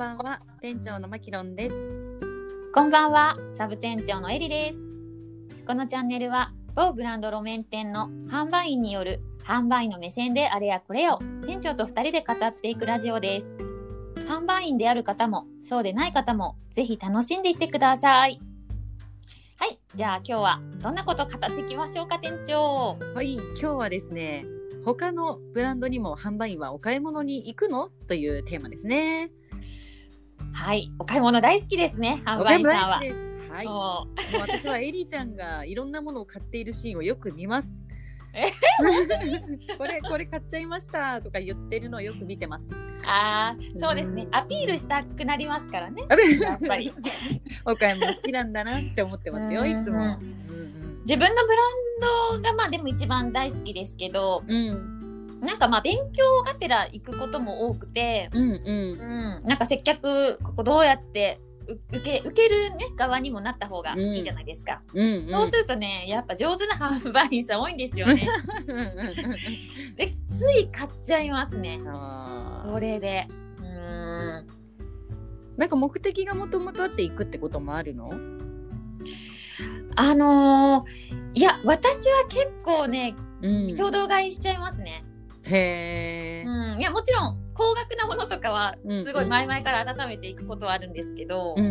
[0.00, 1.76] ばんは、店長のマキロンです。
[2.72, 4.78] こんばんは、サブ店長のエリです。
[5.66, 13.54] このチャンネルは、某ブランド路面店の販売員による販売員の目線であれやこれを店長と2人で語っていくラジオです。
[14.26, 18.40] 販売員である方も、そうでない方も、ぜひ楽しんでいってください。
[19.58, 22.96] はい、じゃあ今日はどんなことを語っていきましょうか、店長。
[23.14, 24.46] はい、今日はですね、
[24.82, 27.90] 他のブランドにも販売員はお買い物に行くの？
[28.08, 29.30] というテーマですね。
[30.52, 33.00] はい、お買い物大好きですね、販売員さんは。
[33.50, 33.66] はい。
[33.66, 34.06] もも
[34.38, 37.84] う私はエリちゃんがいろんなものを買っているシーンをよく見ます。
[38.32, 38.44] え？
[39.76, 42.74] これこれ買っちゃいましたとか言ってるのをよく見てます。
[42.74, 46.06] うああ、そうですね、アピールしたくなりますからね、
[46.40, 46.92] やっぱり。
[47.64, 50.18] お買い物好きなんだなって思ってますよ、いつも。
[51.02, 54.99] 自分のブランドがまあでも一番大好きですけどうんうん
[55.40, 59.40] なんかまあ勉強がてら行くことも多くて、うんうん。
[59.40, 65.30] うん、なんか接客ここどうやってう受け受ける、ね、側にもなった方がいいじゃないですか、うんうん。
[65.30, 68.28] そうするとねやっぱ上手な販売員さん多いんですよね。
[69.96, 71.80] でつい買っちゃいますね。
[72.64, 73.26] それで。
[73.58, 74.46] うーん。
[75.56, 78.10] なんか目的がもともとあって行くってこともあるの？
[79.96, 83.76] あのーいや私は結構ねうん。
[83.76, 85.04] 衝動買いしちゃいますね、
[85.50, 89.04] へえ、うん、いやもちろん高額なものとかはうん。
[89.04, 91.68] すごい前々から温めていくことはあるんですけど、うんう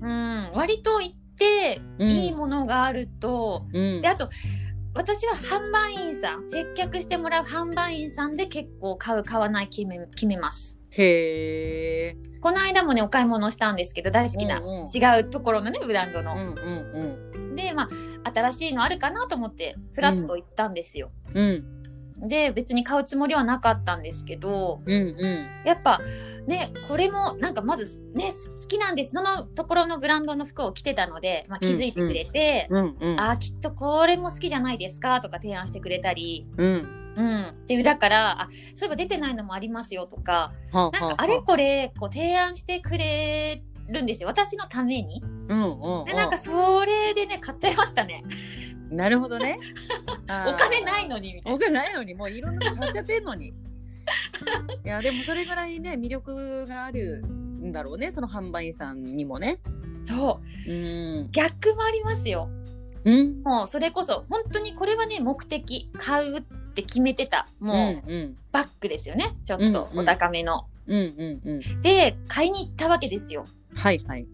[0.00, 0.50] うん。
[0.54, 2.08] 割と行ってうん。
[2.10, 4.00] いいものがあると、うん。
[4.00, 4.28] であと
[4.94, 10.78] 私は販売員さん接客してもらう販売員さんで結構買う買わない決め決めます。
[10.90, 14.86] へえこの間もねお買い物したんですけど大好きな、うんうん。
[14.86, 16.34] 違うところのねブランドの。
[16.34, 21.10] うんうんでまあ新しいのあるかなと思ってフラッと行ったんですよ。
[21.34, 21.83] うん
[22.28, 25.46] で別に買うつもりはなかったんですけどうんうん。
[25.64, 26.00] やっぱ
[26.46, 29.12] ねこれもなんかまずね好きなんです。
[29.12, 33.20] そのところのブランドの服を着てたので、まあ、気づいてくれて、うんうん。
[33.20, 37.00] あーきっとこれも好きじゃないですかとか提案してくれたり、うん。
[37.16, 45.22] うん、で裏からあそういえば出てないのもありますよとかはなんかあれこれこう提案してくれるんですよ私のために。
[45.48, 46.04] うんうんうん。
[46.06, 48.24] でなんかそれでね買っちゃいましたね。
[48.90, 49.58] なるほどね
[50.24, 51.56] お金ないのにみたいな。
[51.56, 53.48] お金ないのにもういろんなの買っちゃってんのに。
[53.48, 53.52] い
[54.88, 59.58] やでもそれぐらいね魅力があるんだろうねその販売員さんにもね。
[60.04, 60.70] そう。
[60.70, 60.74] う
[61.22, 61.28] ん。
[61.32, 62.48] 逆もありますよ。
[63.04, 63.42] うん。
[63.42, 66.42] もうそれこそ本当にこれはね目的買うっ
[66.74, 68.36] て決めてたうんもううん。
[68.52, 69.98] バッグですよねちょっとうんうん。
[70.00, 71.82] お高めの、うんうんうん。
[71.82, 73.46] で買いに行ったわけですよ。
[73.74, 74.26] はいはい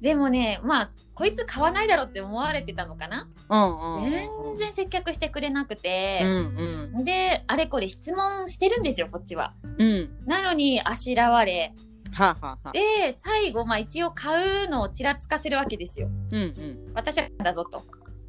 [0.00, 3.26] でもねまあこいつ買わないだろうって思われてたのかな？
[3.48, 4.10] うんうん。
[4.10, 6.20] 全然接客してくれなくて。
[6.22, 7.04] うん、うん。
[7.04, 9.54] であれこれ質問してるんですよこっちは。
[9.78, 10.10] うん。
[10.26, 11.72] なのにあしらわれ。
[12.12, 16.08] はあ、はあはあ、で最後まあ一応買うのをちらつかせるわけですよ。
[16.32, 16.92] うんうん。
[16.94, 17.82] 私はだぞと。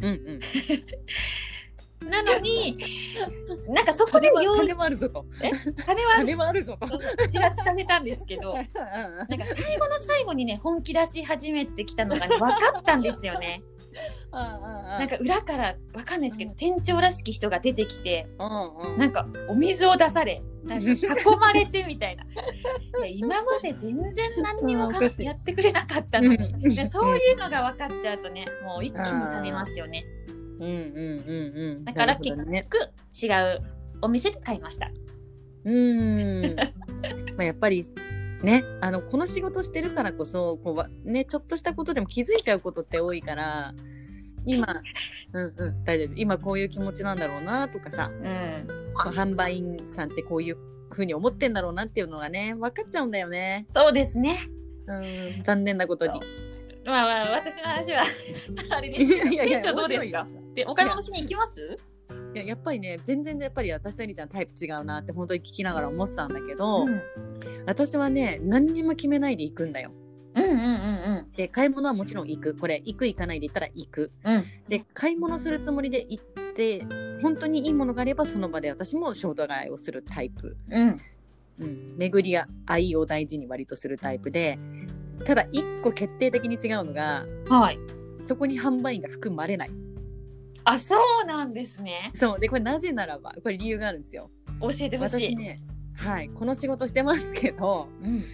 [0.00, 0.40] うんうん
[2.04, 2.78] なのに
[3.68, 5.26] なんかそこで用意金はあるぞと。
[5.86, 6.78] 金は金はあるぞ。
[6.80, 8.70] とちらつかせたんですけどなんか
[9.56, 13.62] 最後の最後にね本気出し始めてきたのが、ね、分かったんですよね。
[14.30, 18.98] ななんか裏から分かんないですけど店長らしき人が出てきてうんうん。
[18.98, 20.96] なんかお水を出されなんか囲
[21.38, 22.24] まれてみたいな。
[22.24, 22.28] い
[23.00, 26.36] や今まで全然何にもやってくれなかったのに。
[26.36, 26.74] うん。
[26.74, 30.04] でそういうのが分かっちゃうとねもう一気に冷めますよね。
[30.32, 32.68] うんうんうんうんだからなるほどね。
[33.22, 33.62] 違う
[34.02, 34.90] お店で買いました。
[35.64, 36.56] うーん。
[37.36, 37.82] まあやっぱり
[38.42, 43.74] ねあのこの仕事してるからこそこうわねちょっとしたことでも気づいちゃうことって多いから
[44.44, 44.66] 今
[45.32, 46.12] うんうん大丈夫。
[46.16, 48.66] 今こういう気持ちなんだろうなとかさうん。
[48.94, 50.56] 販売員さんってこういう
[50.90, 53.66] ふうに思ってんだろうなっていうのがね分かっちゃうんだよね。
[53.74, 54.36] そうですね。
[54.86, 55.42] うん。
[55.44, 56.20] 残念なことに。
[56.84, 58.02] まあまあ私の話は
[58.70, 60.26] あれです店長どうですか？
[60.58, 61.76] でお買い物しに行きます？
[62.34, 67.00] いややっぱりね全然やっぱり私とエリちゃんタイプ違うなって本当に聞きながら思ってたんだけど、うん。
[67.66, 69.92] 私はね何にも決めないで行くんだよ。
[70.34, 72.56] うんうんうんで買い物はもちろん行く。
[72.56, 74.10] これ行く行かないで言ったら行く。
[74.24, 74.34] うん。
[74.36, 76.24] うんで買い物するつもりで行っ
[76.54, 76.84] て
[77.22, 80.96] 本当にいいものがあればその場で私も衝動買いをするタイプ、うん。
[81.60, 84.58] うん、巡りや愛を大事に割とするタイプで。
[85.24, 87.78] ただ一個決定的に違うのがはい。
[88.26, 89.70] そこに販売員が含まれない
[90.70, 92.12] あそうなんですね。
[92.14, 92.40] そう。
[92.40, 94.30] でこれなぜならばこれ理由があるんですよ。
[94.60, 95.62] 教えてほしい、私ね
[95.96, 98.24] はいこの仕事してますけどうん、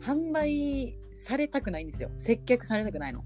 [0.00, 2.10] 販売されたくないんですよ。
[2.18, 3.24] 接客されたくないの。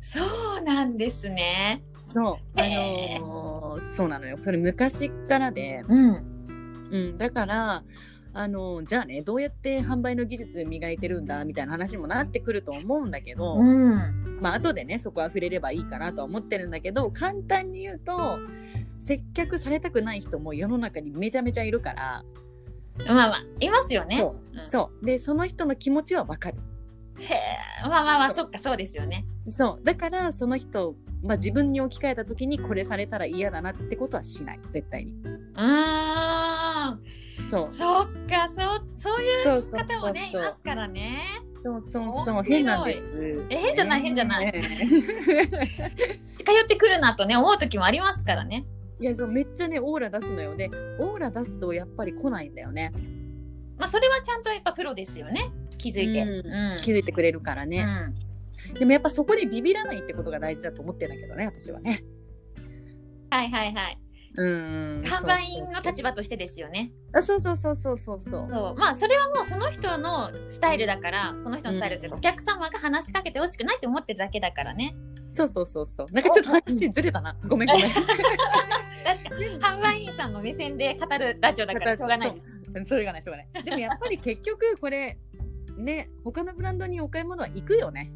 [0.00, 0.20] そ
[0.58, 1.82] うなんですね。
[2.12, 2.60] そう。
[2.60, 4.38] あのーそうなのよ。
[4.42, 5.84] それ昔からで。
[5.88, 6.36] うん。
[6.90, 7.82] うん、だから
[8.38, 14.38] あのじゃあねどうやって販売の技術磨いてるんだみたいな話もなってくると思うんだけど、うん。
[14.42, 18.38] まあ後でねそこは触れればいいかなとは思ってるんだけど簡単に言うと
[18.98, 22.24] 接客されたくない人も世の中にめちゃめちゃいるから、
[23.06, 24.18] まあまあ、いますよね。
[24.64, 26.58] そうでその人の気持ちはわかる
[27.18, 27.88] へえ。
[27.88, 29.24] まあまあまあ、そっか、そうですよね。
[29.48, 36.15] そうだからその人、まあ、自分に置き換えた時にこれされたら嫌だなってことはしない絶対にうーん。
[37.50, 37.72] そう。
[37.72, 41.18] そっか、そう、そういうそうそう方もね、いますからね。
[41.62, 42.42] そうそうそう。
[42.42, 43.46] 変なんです。
[43.50, 44.46] え変じゃない変じゃない。
[44.46, 44.62] ね
[46.36, 48.66] 近寄ってくるなとね、思う時もありますからね。
[48.98, 50.56] いやそうめっちゃねオーラ出すのよ。
[50.56, 52.92] でオーラ出すとやっぱり来ないんだよね。
[53.76, 55.50] まあ、それはちゃんとやっぱプロですよね。
[55.76, 56.22] 気づいて。
[56.22, 56.28] うん。
[56.76, 56.80] うん。
[56.82, 57.86] 気づいてくれるからね、
[58.78, 62.04] でもやっぱそこでビビらないってことが大事だと思ってんだけどね私はね。
[63.30, 63.98] はいはいはい。
[64.36, 66.92] うん販売員の立場としてですよね。
[67.12, 67.40] あそう。
[67.40, 68.48] そうそうそうそうそう。
[68.50, 68.74] そう。
[68.76, 72.16] まあ、それはもうその人のスタイルだから、その人のスタイルっていうん。
[72.16, 74.94] お客様が話しかけてほしくないって思ってるだけだからね。
[75.32, 76.06] そうそうそうそう。
[76.12, 77.36] なんかちょっと話ずれたな。
[77.46, 77.92] ごめんごめん。
[77.92, 82.50] 確かに、販売員さんの目線で語るラジオだからしょうがないです。
[82.84, 83.64] それがないしょうがない。
[83.64, 85.18] でもやっぱり結局これ
[85.76, 88.12] ね他のブランドにお買い物は行くよね。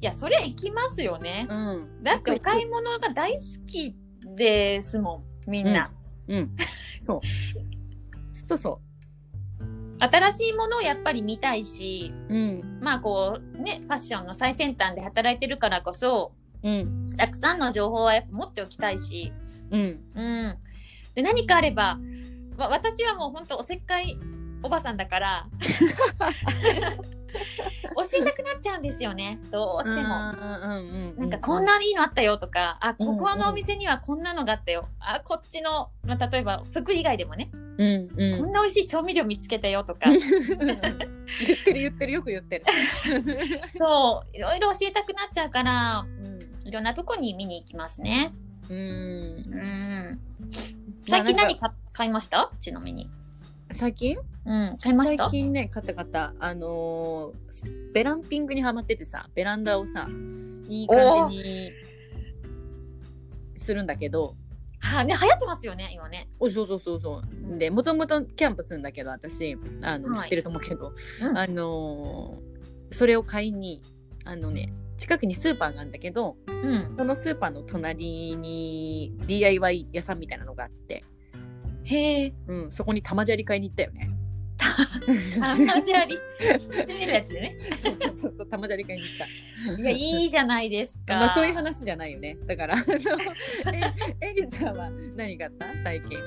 [0.00, 1.46] いや、そりゃ行きますよね。
[1.48, 2.02] うん。
[2.02, 3.96] だってお買い物が大好き
[4.36, 5.90] ですもん、みんな。
[6.28, 6.56] うん。
[7.00, 7.20] そう。
[8.32, 8.80] ずっとそ
[9.98, 12.78] 新しいものをやっぱり見たいし、ううん。
[12.80, 17.14] まあこうね、ファッションの最先端で働いてるからこそ、うん。
[17.16, 19.32] たくさんの情報はやっぱ持っておきたいし、
[19.70, 20.00] うん。
[20.14, 20.56] うん。
[21.14, 21.98] で、何かあれば、
[22.56, 24.18] わ私はもう本当おせっかい
[24.62, 25.46] おばさんだから、
[27.94, 30.14] 教えたくなっちゃうんですよね、どうしても。
[30.14, 34.88] うんうんうんなんかこんないいのあったよとか、あ、うんここのお店にはこんなのがあったよ。
[35.00, 38.38] あ、こっちの、まあ、例えば服以外でもね、うんうん。
[38.38, 40.20] こんな美味しい調味料見つけたよとか、 言っ
[41.64, 42.64] てる言ってるよく言ってる。
[43.76, 46.32] そう、いろいろ教えたくなっちゃうから、うん
[46.64, 48.32] いろんなとこに見に行きますね。
[48.68, 48.76] うん。
[48.76, 50.20] うん。
[51.08, 52.50] 最近何か買いました？
[52.60, 53.10] ちなみに。
[53.72, 54.18] 最近？
[54.44, 55.24] うん、買いました？
[55.24, 56.34] 最近ね買った買った。
[56.38, 60.08] あのーベランピングにハマっててさベランダをさ
[60.68, 61.72] いい感じに
[63.56, 64.34] するんだけど。
[64.80, 66.28] はね、流行ってますよね、今ね。
[66.40, 67.22] おそうそうそうそ
[67.54, 67.58] う。
[67.58, 69.56] でもともとキャンプするんだけど私。
[69.82, 70.18] あの、はい。
[70.22, 70.92] 知ってると思うけど、
[71.22, 71.38] うん。
[71.38, 73.80] あのーそれを買いに
[74.24, 76.94] あのね近くにスーパーがあるんだけどうん。
[76.98, 81.02] そのスーパーの隣に DIY 屋さんみたいなのがあって、
[81.84, 82.32] へえ。
[82.46, 84.10] うん、そこに玉砂利買いに行ったよね。
[85.40, 87.56] あ、じゃあ、り、引き詰めるやつでね。
[87.82, 89.82] そうそうそうそう玉砂利買いに行った。
[89.82, 91.16] いや、いいじゃないですか。
[91.16, 92.36] まあそういう話じゃないよね。
[92.46, 92.84] だから、あの
[94.20, 95.66] えエリさんは何買った？
[95.82, 96.18] 最近。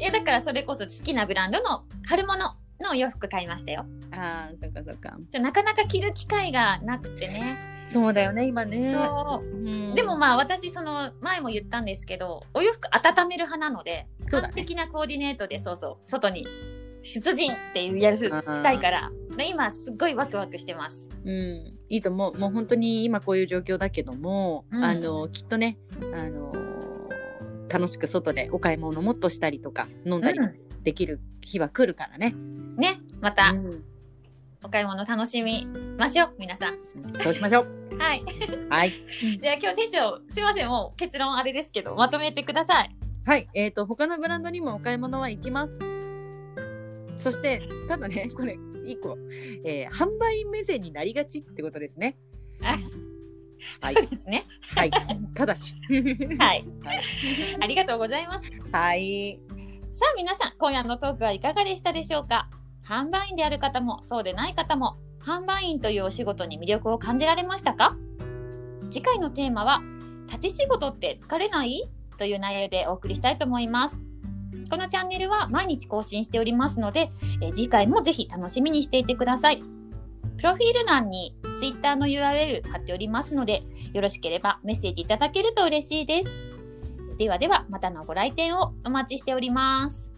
[0.00, 2.38] いや、だからそれこそ好きなブランドの春物
[2.80, 3.86] のお洋服買いましたよ。
[4.10, 5.16] ああ、そっかそっか。
[5.30, 7.56] じゃなかなか着る機会がなくてね。
[7.88, 8.94] そうだよね、今ね。
[8.94, 9.46] そう。
[9.46, 9.94] うん。
[9.94, 14.08] でもまあ私その前も言ったんですけどお洋服温める派なのでね。
[14.30, 16.46] 完璧なコーディネートでそうそう外に
[17.02, 21.08] 出陣っていうやるしたいからで今すっごいワクワクしてます。
[21.24, 22.38] うん、いいと思う。
[22.38, 24.84] もう本当に今こういう状況だけども、うん。
[24.84, 25.78] あの、きっとね、
[26.14, 26.52] あの、
[27.68, 32.30] 楽しく外でお買い物もっとしたりとか、飲んだりうできる日は来るからね。
[32.30, 33.50] んねまた。
[33.50, 33.91] うん
[34.64, 35.66] お買い物楽しみ
[35.98, 36.78] ましょう皆さん。
[37.18, 37.96] そうしましょう。
[37.98, 38.22] はい。
[38.70, 38.92] はい。
[39.40, 42.96] じゃあ今日店長すいませんもう結論あれですけどまとめてください。
[43.24, 43.48] はい。
[43.54, 45.78] えっ、と、他のブランドにもお買い物は行きます。
[47.16, 49.16] そして、ただね、 これ、一個、
[49.64, 52.16] えー販売目線になりがちってことですね。
[52.62, 52.76] あ
[53.80, 54.44] はいそうですね。
[54.74, 54.90] はい。
[55.34, 55.74] ただし。
[56.38, 56.64] はい。
[56.82, 57.00] はい。
[57.60, 58.50] ありがとうございます。
[58.72, 59.38] はい。
[59.92, 62.48] さあ皆さん、今夜のトークはいかがでしたでしょうか？
[62.84, 67.96] 販売員である方もそうでない方も、販売員というお仕事に魅力を感じられましたか？
[68.90, 69.82] 次回のテーマは、
[70.26, 71.88] 立ち仕事って疲れない？
[72.18, 74.04] という内容でお送りしたいと思います。
[74.70, 77.10] このチャンネルは毎日更新しておりますので、
[77.40, 79.62] え次回もぜひ楽しみにしていてください。
[80.38, 83.62] プロフィール欄に Twitter の URL 貼っておりますので、
[83.92, 86.36] よろしければメッセージいただけると嬉しいです。
[87.18, 90.11] ではでは、またのご来店をお待ちしております。